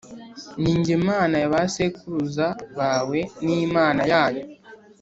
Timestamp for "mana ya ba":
1.07-1.61